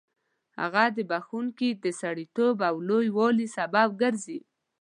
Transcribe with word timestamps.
هغه 0.59 0.83
د 0.97 0.97
بخښونکي 1.09 1.69
د 1.83 1.85
سترتوب 1.99 2.57
او 2.69 2.75
لوی 2.89 3.07
والي 3.17 3.47
سبب 3.57 3.89
ګرځي. 4.01 4.39